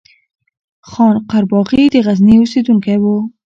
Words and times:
خان 0.89 1.15
قرباغی 1.29 1.83
د 1.91 1.95
غزني 2.05 2.35
اوسيدونکی 2.39 2.97
وو 3.01 3.17